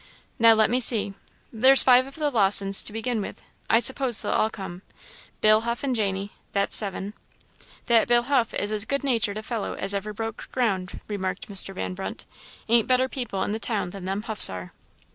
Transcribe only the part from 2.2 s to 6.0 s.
Lawsons to begin with I suppose they'll all come Bill Huff and